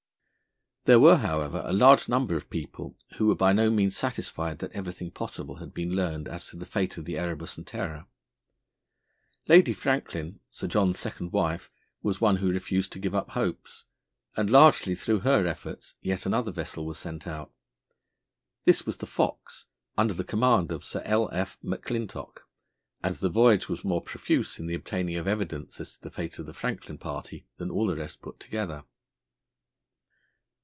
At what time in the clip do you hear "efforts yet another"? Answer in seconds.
15.45-16.51